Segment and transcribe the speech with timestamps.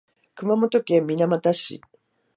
[0.33, 1.79] 熊本県水俣市